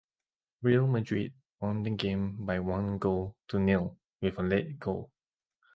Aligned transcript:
Real 0.63 0.87
Madrid 0.87 1.31
won 1.59 1.83
the 1.83 1.91
game 1.91 2.43
by 2.43 2.57
one 2.59 2.97
goal 2.97 3.35
to 3.49 3.59
nil 3.59 3.99
with 4.19 4.39
a 4.39 4.41
late 4.41 4.79
goal. 4.79 5.11